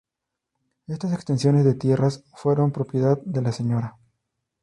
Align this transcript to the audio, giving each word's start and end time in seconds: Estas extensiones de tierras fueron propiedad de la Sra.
Estas 0.87 1.13
extensiones 1.13 1.63
de 1.63 1.75
tierras 1.75 2.23
fueron 2.33 2.71
propiedad 2.71 3.19
de 3.23 3.43
la 3.43 3.51
Sra. 3.51 3.97